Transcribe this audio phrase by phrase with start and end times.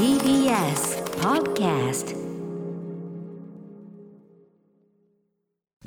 [0.00, 2.16] TBS Podcast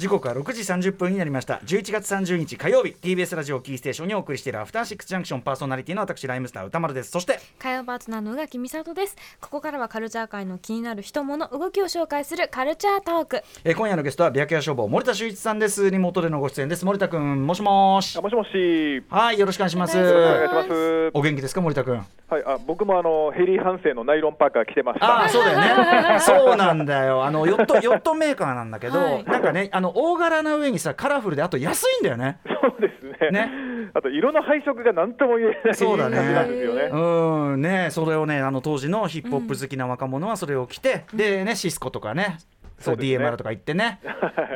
[0.04, 1.62] 時刻は6時30分になりました。
[1.64, 7.12] 11月30日火曜日 TBS ラジオキーステーションにお送りしているアフターシックスジャンクションパーソナリティの私ライムスター歌丸です。
[7.12, 9.16] そして火曜パートナーの宇垣美里です。
[9.40, 13.44] ここからはカルチャー界の気になる人物動きを紹介するカルチャートーク。
[13.64, 15.90] えー今夜のゲストは白夜消防森田修一さんです。
[15.90, 16.84] リモートでのご出演です。
[16.84, 18.18] 森田君もしもし。
[18.18, 19.04] あもしもし。
[19.10, 19.98] はいよろしくお願いします。
[19.98, 21.12] お願いします。
[21.14, 22.06] お元気ですか森田君？
[22.28, 25.06] はい、あ僕もあのヘリー・ハンセンのナイロンパーカー着てました。
[25.06, 32.40] ああそうだよねそうなんだよあのヨットヨットメーカーなんだけど、はいなんかねあの大柄な上にさカラフルであと安いんだよね。
[32.46, 33.32] そうですね。
[33.32, 33.52] ね。
[33.94, 36.18] あと色の配色が何とも言えないそうだね。
[36.18, 36.82] 感じなんですよね。
[36.92, 37.62] うん。
[37.62, 42.38] ねそれをねあの当時のヒップホップ好きな若者はそれを着て、でねシスコとかね
[42.84, 43.04] そうね。
[43.04, 44.00] DMR とか行ってね。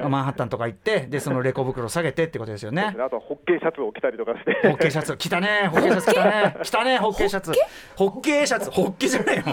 [0.08, 2.96] マンハッタンとか行ってでそのレコ袋下げてってことですよね。
[3.00, 4.56] あとホッケーシャツを着たりとかして。
[4.68, 5.18] ホッケーシャツ。
[5.18, 5.70] 着たね。
[5.72, 6.56] ホッケーシャツ着たね。
[6.64, 7.52] 着たねホッケーシャツ。
[7.96, 8.46] ホッケー？
[8.46, 8.72] シャツ。
[8.72, 9.42] ホッケじゃねえよ。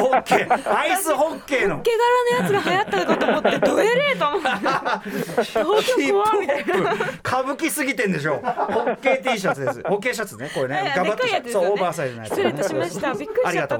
[0.00, 0.76] ホッケー。
[0.78, 1.80] アイスホッケーの。
[1.80, 7.04] 毛柄のやつが流行ったのかと思ってどえれえと思って怖いみたいなヒップホップ。
[7.28, 8.36] 歌舞伎すぎてんでしょ。
[8.36, 9.82] ホッケー T シャツです。
[9.82, 10.50] ホッケーシャツね。
[10.54, 13.14] これねはいガバッとねそうオーバーサイズのやつ失礼いたしました。
[13.14, 13.78] びっくりしちゃったあ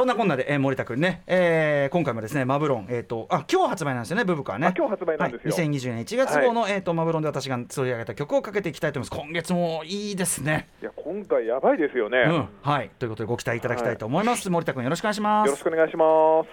[0.00, 4.68] そんなこんなで、えー、森田君ね、えー、今回もですねマブロンえっ、とあ今日発売なんですよねブブカはね。
[4.68, 5.54] あ今日発売なんですよ。
[5.54, 9.22] はい、2020年1月号の、えっ、とマブロンで私が取り上げた曲をかけていきたいと思います。
[9.22, 10.70] 今月もいいですね。
[10.80, 12.16] いや今回やばいですよね。
[12.26, 12.48] うん。
[12.62, 12.90] はい。
[12.98, 15.46] ということでご期待いただきたいと思います、森田君よろしくお願いします。
[15.48, 16.48] よろしくお願いします。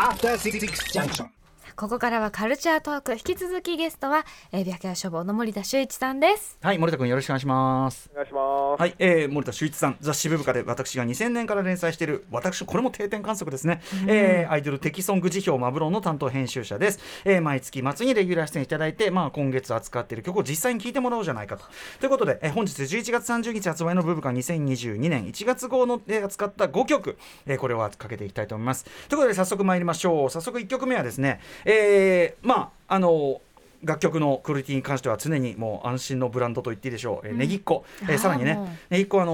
[0.00, 1.45] After Six Junction.
[1.76, 3.12] ここからはカルチャートーク。
[3.12, 6.56] 引き続きゲストは、えー、白夜消防の森田修一さんです。
[6.62, 8.08] はい森田君よろしくお願いします。
[8.14, 8.80] お願いします。
[8.80, 21.64] はい、えー、森田修一さん雑誌ブブカで私が2000年から連載している私これも定点観測ですね、えーアイドルテキソング辞表マブロンの担当編集者です、えー毎月末にレギュラー出演いただいて、まあ、今月扱っている曲を実際に聴いてもらおうじゃないかと。
[22.00, 28.84] ということで、えー本日11月30日発売のブブカ2022年1月号の、えー扱った5曲、えーこれをかけていきたいと思います。
[29.10, 30.30] ということで早速参りましょう。
[30.30, 33.40] 早速1曲目はですねえーまああの
[33.86, 38.68] 楽曲のクオリティに関しては常にもう安心のブランドと言っていいでしょう、えーネギっ子、えーさらにねもう。
[38.90, 39.32] ネギっ子はあの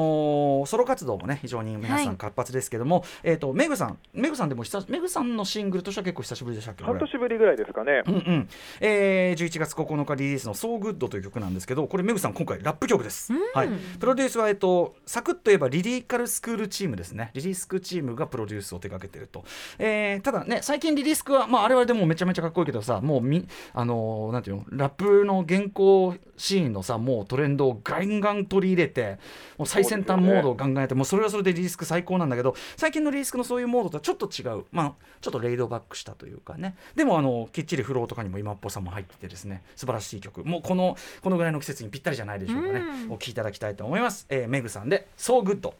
[0.62, 2.08] ーソロ活動もね非常に皆さはい。
[2.08, 6.82] ん活発ですけども、えっ、とメグさんメグさんでも久しメグさんのシングルとしては結構久しぶりでしたっけ？
[6.84, 8.02] こ半れ年ぶりぐらいですかね。
[8.06, 8.48] うんうん。
[8.80, 17.30] えー、11月9日リリースの「So Good」という曲なんですけどこれメグさん今回ラップ曲です、はい、プロデュースは、えっと、サクッと言えばリリーカルスクールチームですね。
[17.34, 19.44] リリースクチームがプロデュースを手掛けてると、
[19.78, 24.64] えーただね最近リリースクは、まあ、あれはでもめちゃめちゃかっこいいけどさもうみあのーなんていうの？
[24.70, 29.18] ラップの原稿シーンのさもうトレンドをガンガン取り入れて
[29.56, 34.64] もう最先端モードをガンガンやってもうそれはそれでリスク最高なんだけど最近のリスクのそういうモードとはちょっと違う。
[34.72, 36.74] まあちょっとレイドバックしたというかね。
[36.96, 39.62] でもあのきっちりフローとかにも今っぽさも入っててですね。
[39.76, 40.44] 素晴らしい曲。
[40.44, 42.82] もうこのこのぐらいの季節にぴったりじゃないでしょうかね。
[43.08, 45.70] お聴きいただきたいと思います、えーメグさんで「So Good」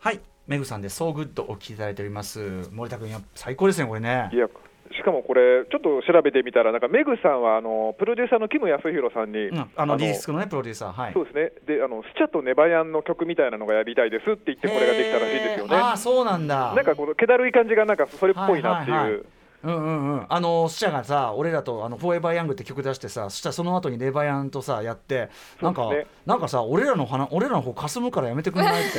[0.00, 0.20] はい。
[0.46, 2.68] メグさんで「So Good」お聴きいただいております。
[2.72, 4.30] 森田君や最高ですねこれね。
[4.32, 4.48] いや
[4.96, 11.52] しかもこれちょっと調べてみたらなんかメグさんはあのプロデューサーのキム康弘さんに、うん、あのリスクのねプロデューサーはいそうですね。
[11.66, 15.76] で、あのスチャとネバヤンの曲みたいなのがやりたいですって言ってこれができたらしいんですよね。
[15.76, 18.96] あそうなんだなんかこの気だるい感じがなんかそれっぽいなっていう。
[18.96, 25.28] はいはいはいうんうんうん、あのスチャがさ俺らとあの「フォーエバーヤング」って曲出してさそしたらその後にレバヤンとさやって
[25.60, 28.98] なんか、ねなんかさ俺らの花俺らの方かすむからやめてくんないって。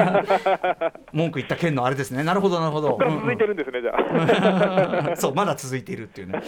[1.12, 2.24] 文句言った件のあれですね。
[2.24, 2.98] なるほどなるほど。
[2.98, 5.14] 続いてるんですね、じゃあ。
[5.16, 6.42] そうまだ続いているっていうね。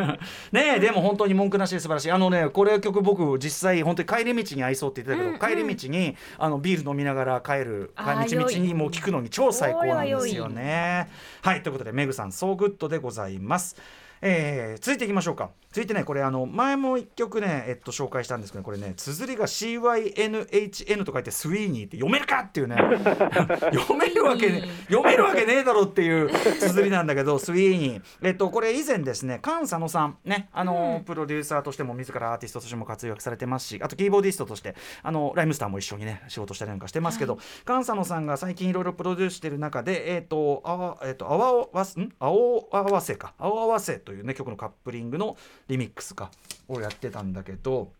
[0.50, 2.10] ねえでも本当に文句なしで素晴らしい。
[2.10, 11.08] あのねこれ曲僕実際本当に帰り道に合いそうって言ってたけど、帰り道にあのビール飲みながら帰る帰り道にもう聞くのに超最高なんですよね。
[11.42, 13.76] はいということでメグさん「So Good でございます。
[14.22, 15.50] えー続いていきましょうか。
[15.74, 22.76] 続いてねこれあの前も一曲ね、えっと、紹介したんですけどこれね綴りが CYNHN と書いてスウィーニーって読めるかっていうね。
[23.74, 28.02] 読めるわけね読めるわけねえだろっていう綴りなんだけどスウィーニー。
[28.22, 42.12] えっとこれ以前ですね菅佐野さんねあの、プロデューサーとしても自らアーティストとしても活躍されてますしあとキーボーディストとしてあの RHYMESTER も一緒にね仕事したりなんかしてますけど、菅佐野さんが最近いろいろプロデュースしてる中でえっとあわえっとあわわすん？
[42.20, 43.34] 青合わせか。
[43.38, 45.36] 青合わせというね曲のカップリングの
[45.68, 46.30] リミックスか
[46.68, 47.92] をやってたんだけど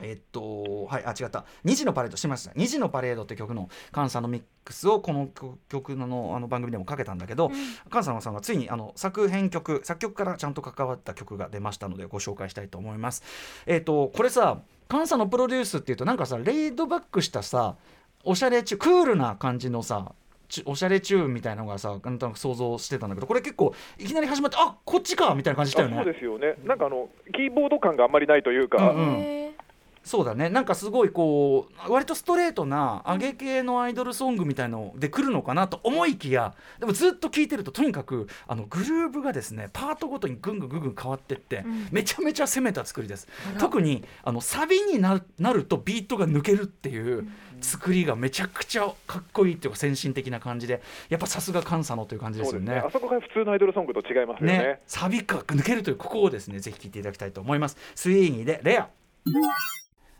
[0.00, 1.46] えっと、はい、あ、違った。
[1.64, 2.50] 2時のパレードしてました。
[2.52, 5.28] 2時のパレードって曲の菅さんのミックスをこの
[5.68, 7.50] 曲のあの番組でもかけたんだけど、
[7.90, 13.22] 菅さんさんがついにあの作編曲、作曲からちゃんと関わった曲が出ましたのでご紹介したいと思います。
[13.64, 14.60] えっと、これさ、
[14.90, 17.76] 菅さんのプロデュースっていうとなんかさ、レイドバックしたさ、
[18.22, 20.25] おしゃれ中、クールな感じのさ、ち
[20.64, 25.98] おしゃれチューンみたいなのがさなんとなく想像してたんだけどこれ結構いきなり始まってあこっちかみたいな感じしたよね。
[25.98, 26.54] あそうですよね。
[26.64, 29.20] なんかあのキーボード感があんまりないというか、うんうん。
[29.20, 29.45] へ
[30.06, 30.48] そうだね。
[30.48, 41.88] なんかすごいこう割とストレートな上げ系のアイドルソングみたいので来るのかなと思いきやでもずっと聴いてるととにかくあのグルーブがですねパートごとにぐんぐんぐんぐん変わってって、うん。
[41.90, 43.26] めちゃめちゃ攻めた作りです。
[43.58, 47.26] 特にあのサビになるなるとビートが抜けるっていう
[47.60, 52.74] 作りがめちゃくちゃかっこいいっていうか先進的な感じでやっぱさすが監査のという感じですよね。
[52.74, 52.78] ね。
[52.78, 54.40] あそこが普通のアイドルソングと違います。
[54.40, 54.58] よね。
[54.58, 57.76] ね、サビが抜けるというここをですねぜひ聞いていただきたいと思います。
[57.96, 58.88] スイーニーでレア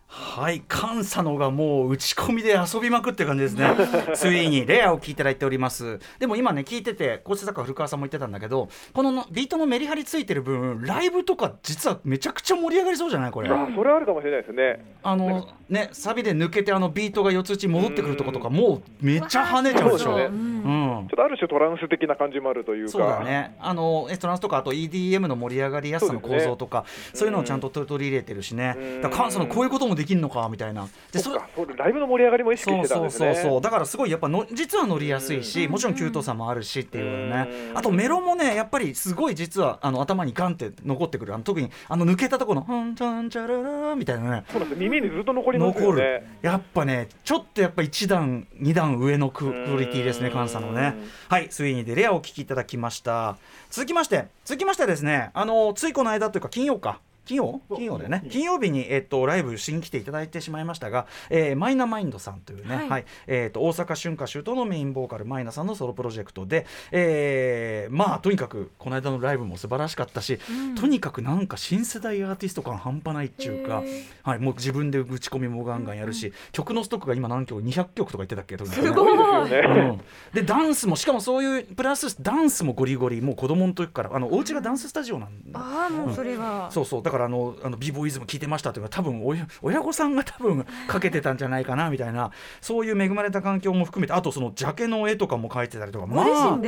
[0.08, 3.68] はい監査のがもう打ち込みで遊びまくってる感じですね。
[4.14, 5.98] スイーニーレアを聞いていただいております。
[6.18, 13.48] でも今ね聞いてて構成作家古川さんも言ってたんだけどこののビートのメリハリついてる分ライブとか実はめちゃくちゃ盛り上がりそうじゃないこれ。
[13.48, 14.96] あそれはあるかもしれないですね。
[15.02, 20.04] あのねサビで抜けてあのビートが四つ打ちに戻ってくるとことかもうめっちゃ跳ねちゃうでしょ。
[20.04, 20.24] そうね。
[20.26, 21.06] うん。
[21.10, 22.92] ちょっとある種トランス的な感じもあるというか。
[22.92, 23.56] そうだね。
[23.58, 28.76] あのトランスとかあと EDM の盛り上がりやすさの構造とかそう,、いうのをちゃんと取り入れてるしね。
[28.76, 29.02] うん。
[29.02, 30.88] だから関西のこういうこともできるのかみたいな。
[31.10, 33.26] でそそうライブの盛り上がりも意識してたんですね。
[33.26, 37.78] そうそうそうだからすごいやっぱの実は乗りやすいし、うんもちろんキュートさもあるしっていうね、うん。
[37.78, 41.34] あとメロもねやっぱりすごい実はあの頭にガンって残ってくる。
[41.34, 44.44] あの特にあの抜けたところの「んちゃんちゃらら」みたいなね。
[44.50, 45.98] そうなんです耳にずっと残ります残る。
[45.98, 46.38] よね。
[46.42, 50.94] やっぱねちょっとやっぱ1段2段上のククオリティですねうん関西のね。
[51.28, 53.36] はいスイーニーでレアをお聞きいただきました。
[53.70, 57.60] 続きまして続きましてですねあのついこの間というか金曜か金曜？
[57.74, 58.24] 金曜でね。
[58.30, 62.88] 金曜日に、えっと、ライブしに来ていただいてしまいましたが、えーマイナマインドさんというね、はい。
[62.88, 63.04] はい。
[63.26, 70.74] えっと大阪春夏秋冬のメインボーカルマイナさんのソロプロジェクトで、えーまあとにかくこの間のライブも素晴らしかったし、うん。
[70.76, 73.82] とにかくなんか新世代アーティスト感半端ないっていうか
[74.22, 78.56] はい、もう自分で打ち込みもガンガンやるし、曲のストックが今何曲？200曲とか言ってたっけ？
[78.56, 79.16] どすごい。
[79.16, 79.80] そうですよね。
[79.80, 80.00] うん、
[80.34, 87.02] でダンスもしかもそういうプラスダンスもゴリゴリもう子供の時からあのお家がダンススタジオなんだ、ああもうそれは、そうそう。
[87.02, 92.30] だからあのあのビボーイズム聞いてましたというか多分親親御さんが多分かけてたんじゃないかなみたいな
[92.60, 96.58] そういう恵まれた環境も含めてあとそのジャケの絵とかも描いてたりとかまあ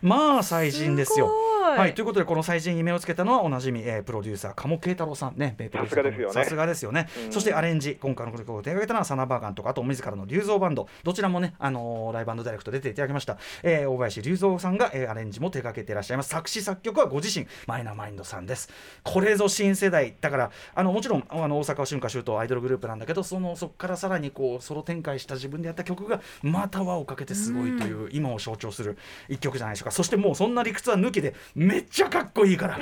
[0.00, 1.30] まあ最人ですよ。
[1.76, 5.36] はい、ということでこの最人に目をつけたのはおなじみ、えープロデューサー鴨慶太郎さん。
[5.36, 6.32] ねさすがですよね。
[6.32, 7.32] さすがですよね、うん。
[7.32, 16.30] そしてアレンジ今回の曲を手掛けたのはサナバーガンとかあと自らの龍造バンドどちらもね、あのーライブダイレクト出ていただきました、えー大林龍造さんが、えーアレンジも手掛けていらっしゃいます。
[16.30, 18.70] 作詞作曲はご自身マイナマインドさんです。
[19.02, 28.98] これぞ新世代だからあのもちろんあの大阪春夏秋冬アイドルグループなんだけどそのそこからさらにこうソロ展開した自分でやった曲がまた輪をかけてすごいという、今を象徴する
[29.28, 29.90] 一曲じゃないでしょうか。
[29.90, 32.78] そしてもうそんな理屈は抜きでめっちゃかっこいいから。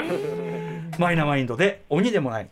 [0.99, 2.51] マイナマインドで鬼でもない。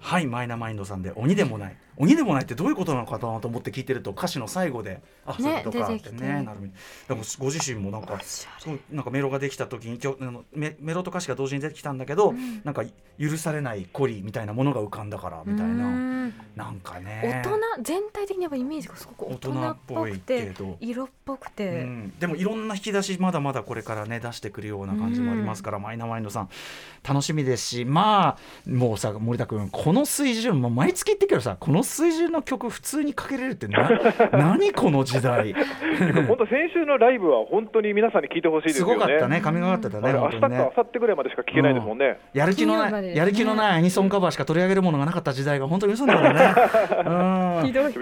[0.00, 6.70] はいマイナマインドさんで鬼でもない鬼でもないってどういうことなのかなと思って聞いてると歌詞の最後であそういうことかってねなるみ
[7.08, 8.20] でもご自身もなんか
[8.58, 12.62] そうなんかメロができた時に今日あのメメロと歌詞が同時に出てきたんだけど、ん。
[12.64, 12.84] なんか
[13.18, 16.34] 許されないコリみたいなものが浮かんだからみたいうな、ん。
[16.56, 26.48] なんか大ね人全体的にやっぱイメージがすごく大人っぽくて色っぽくうて、ん、でもいろんな引き出しまだまだこれからね出してくるような感じもありますから、マイナマインドさん。
[27.06, 33.88] 楽しみですしまあもうさ森田君この水準もう毎月言ってるけどさこの水準の曲普通にかけれるってな
[34.32, 35.54] 何この時代
[36.26, 38.94] 本当先週のライブは本当に皆さんに聞いてほしいですすよね。
[38.94, 42.18] ごかったね神がかってたねあれ明日か明後日ぐらいまでしか聞けないですもんね。
[42.32, 46.54] やる気のない、ねやる気のないアニソンカバーしか取り上げるものがなかった時代が本当に嘘なんだよね。
[47.06, 47.94] う んひどいい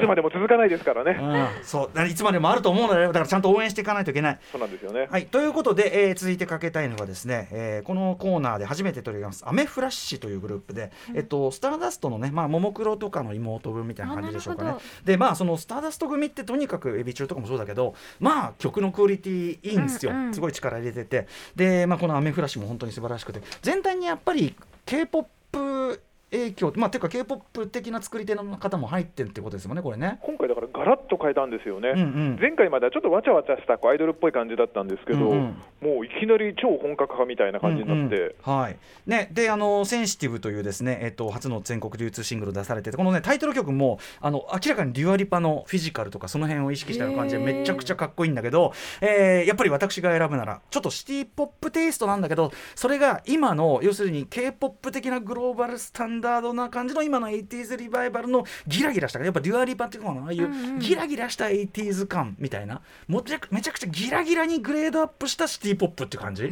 [0.00, 1.18] つまでも続かないですからね。
[1.20, 4.38] うん、そういつまでもあると思うのでだからちゃんと応援していかないといけない。
[4.52, 5.08] そうなんですよね。
[5.10, 14.74] はい、ということで、えー続いてかけたいのがですね、えーこのコーナーで初めて取り上げますアメフラッシュというグループで、えっと、スターダストのね、まあ、ももクロとかの妹分みたいな感じでしょうかね。
[15.04, 20.34] でまあそのスターダスト組ってとにかくエビ中とかもそうだけどまあ曲のクオリティいいんですよ、うんうん。
[20.34, 21.26] すごい力入れてて。
[21.56, 23.40] で、まあ、このアメフラッシュも本当に素晴らしくて。
[23.62, 24.54] 全体にやっぱり
[24.86, 30.18] k p o p 影響まあていうか k p o p 的な作り手の方も入ってるってことですもんねこれね。
[30.22, 31.90] 今回だからガラッと変えたんですよね。
[31.90, 32.38] うんうん。
[32.40, 38.76] 前回まではちょっとわちゃわちゃしたこうアイドルっぽい感じだったんですけど、うんうんもういきなり超本格派みたいな感じになって、うんうんはい。
[39.06, 62.80] ね、であの「センシティブ」というですね、えっと、初の全国流通シングルを出されててこのねタイトル曲もあの明らかにデュアリパのフィジカルとかその辺を意識したような感じでめちゃくちゃかっこいいんだけど、えーやっぱり私が選ぶならちょっとシティ・ポップテイストなんだけどそれが今の要するに k p o p 的なグローバルスタンダードな感じの今の 80s リバイバルのギラギラしたやっぱデュアリパっていうのかなああいうギラギラした 80s 感みたいな。
[63.08, 66.50] もちゃくめちゃくちゃギラギラにグレードアップしたシティ・ポップっていう感じ。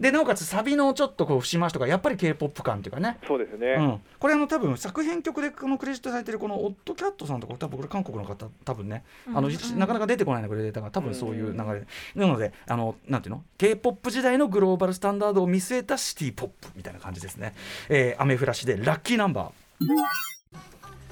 [0.00, 3.18] でなおかつサビのちょっとこう節回しとかやっぱり k p o p 感っていうかね。
[3.26, 9.04] そうですね、うん、これあの多分作編曲でこのクレジットされてるこのオットキャットさんとか多分これ韓国の方多分ね。
[9.34, 11.80] あの、なかなか出てこないのこれデータが多分そういう流れ。
[11.80, 17.54] で、なのであのなんていうの？K p o p 時代のグローバルスタンダードを見据えたシティポップみたいな感じですね、
[17.88, 20.37] えー、アメフラシでラッキーナンバー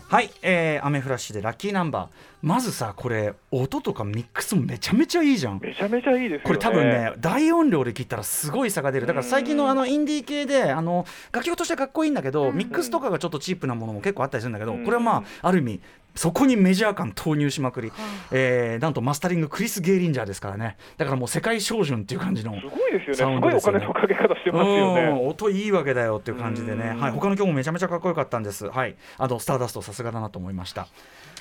[0.09, 2.09] はい、えー、アメフラッシュでラッキーナンバー。
[2.41, 5.59] まずさこれ音とかミックスもめちゃめちゃいいじゃん。
[5.61, 6.43] めちゃめちゃいいですよね。
[6.45, 9.07] これ多分ね大音量で聞いたらすごい差が出る。
[9.07, 15.81] だから最近のあのインディー系であの楽曲としてかっこいいんだけど、ミックスとかがちょっとチープなものも結構あったりするんだけど、これはまあある意味
[16.17, 17.93] そこにメジャー感投入しまくり、
[18.33, 20.77] えー、なんとマスタリングクリス・ゲーリンジャーですからね。
[20.97, 23.37] だからもう世界標準っていう感じのすごいですよね。
[23.37, 25.03] すごいお金のかけ方してますよね。
[25.03, 25.29] うん。
[25.29, 27.01] 音いいわけだよっていう感じでね、うん。
[27.01, 28.67] はい、他の曲もめちゃめちゃかっこよかったんです。
[28.67, 30.89] はい、あのスターダストさすがだなと思いました。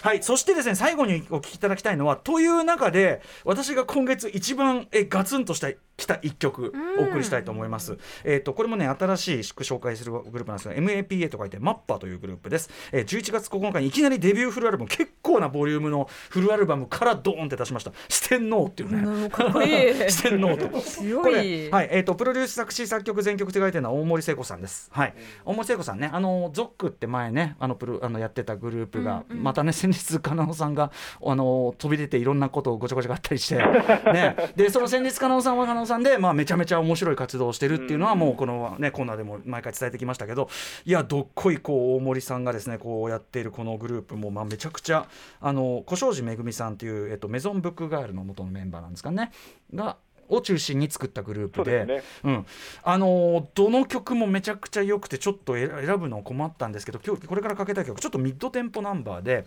[0.01, 7.97] はい、そしてですね最後にお聞きいただきたいのはという中で私が今月一番えガツンとしたきた一曲お送りしたいと思います。
[8.23, 12.69] えっ、とこれもね新しい紹介するグループなんですが MAPA と書いてマッパーというグループです。
[12.91, 17.91] えー、11月9日にいきなりデビューフルアルバム結構なボリュームのフルアルバムからドーンって出しました。
[18.09, 19.03] 四天王っていうね。
[19.03, 20.81] うんかっこいい 四天王と。
[20.81, 25.13] 強いはいえー、とプロデュース作詞作曲全曲手がけてるのは大森聖子さんです、はい
[25.45, 30.91] 大森聖子さんねあのゾックって前ねあのプロあのやってたグループが、うんうんまたね先日かなおさんが
[31.23, 40.49] あの飛び出ていろんなことをごちゃごちゃがあったりしてねでその先日かなおさんはかなおさんで、まあ、めちゃめちゃ面白い活動をしてるっていうのはもうこのねコーナーでも毎回伝えてきましたけど
[40.83, 45.07] いやどっこいこう大森さんがですねこうやっているこのグループもまあめちゃくちゃ
[45.39, 49.31] あの小庄司めぐみさんっていう、えっと、メゾンブックガールの元のメンバーなんですかね
[49.73, 52.45] がを中心に作ったグループでねうん、
[52.83, 59.45] あのーどの曲もめちゃくちゃ良くてちょっと選選ぶの困ったんですけど今日これからかけたい曲ちょっとミッドテンポナンバーで。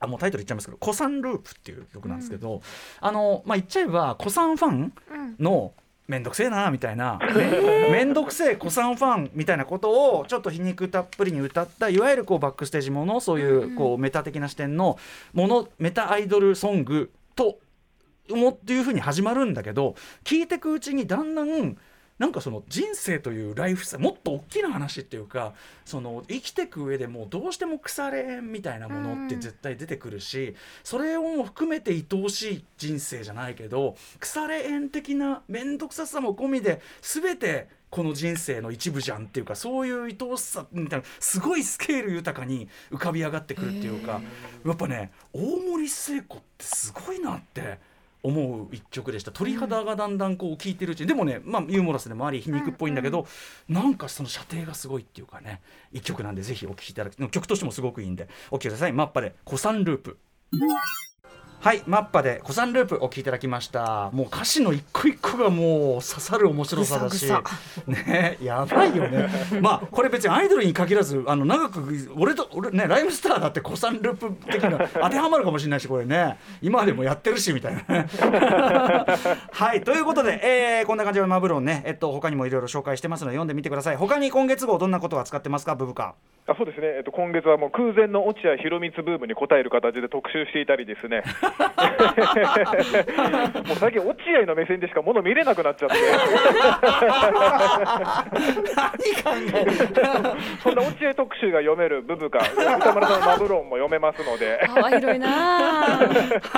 [0.00, 2.62] あもうタイトル言っちゃいますけど「コサンループ」っていう曲なんですけど、
[3.00, 4.92] あのまあ言っちゃえばコサンファン
[5.38, 5.72] の
[6.08, 14.98] めんどくせえなみたいな、め めんどくせえコサンファンみたいなことをちょっと皮肉たっぷりに歌ったいわゆるこうバックステージものそういうこうメタ的な視点の
[15.34, 17.58] ものメタアイドルソングと
[18.30, 21.76] もっていうふうに始まるんだけど聞いてくうちにだんだん
[22.20, 25.54] なんかその人生というライフスタイルもっと大きな話っていうか
[25.86, 44.20] その生きてく上でもうどうしても腐れみたいなものって絶対出てくるし、それをも含めて愛おしい人生じゃないけど腐れ縁的な面倒くささも込みで全てこの人生の一部じゃんっていうかそういう愛おしさみたいなすごいスケール豊かに浮かび上がってくるっていうか
[44.66, 47.78] やっぱね大森聖子ってすごいなって。
[48.22, 49.32] 思う一曲でした。
[49.32, 53.26] 鳥肌がだんだんこう聞いてるうちに、でもね、まあ、ユーモラスでもあり皮肉っぽいんだけど、
[53.68, 55.60] なんかその射程がすごいっていうかね
[55.92, 58.92] 一曲なんでぜひお聴きいただき曲としてもすごくいいんでお聴きください。
[58.92, 60.18] マッパで「コサンループ」
[61.62, 64.08] はいマッパで「コサンループ」お聴きいただきました。
[64.14, 67.30] もう歌詞の一個一個がもう刺さる面白さだし。
[67.86, 69.28] ねやばいよね。
[69.60, 76.38] まあこれ別にアイドルに限らずあの長く俺と俺ねライムスターだってコサンループ的な当てはまるかもしれないしこれね。
[76.62, 77.80] 今でもやってるしみたいな。
[77.94, 78.06] ね
[79.52, 81.82] はいということで、えーこんな感じでマブロンね。
[81.84, 83.96] えっと他にもいろいろ紹介してますので読んでみてください。
[83.96, 85.74] 他に今月号どんなことを扱ってますか？
[85.74, 86.14] ブブカ
[86.50, 91.22] あそうですね、えっと、今月はもう空前の落合博満ブームに応える形で特集していたりですね。
[93.70, 95.96] もう最近落合の目線でしかもの見れなくなっちゃって。
[98.74, 98.90] 何
[99.22, 99.70] 考える
[100.60, 104.66] そんな落合特集が読めるブブカ歌丸さんのマブロンも読めますので。
[104.66, 105.30] 幅広いなあ。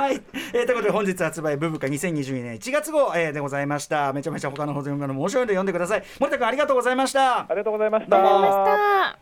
[0.01, 0.23] はい、
[0.55, 4.15] えーということで本日発売ブブカ2022年1月号、えーでございました。
[4.15, 6.03] めちゃめちゃ他の本読むのも面白いので読んでください。
[6.19, 7.41] 森田君ありがとうございました。
[7.41, 8.17] ありがとうございました。
[8.17, 9.22] どうもさ